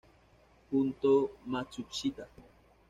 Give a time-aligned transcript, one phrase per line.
[0.71, 2.25] Junto Matsushita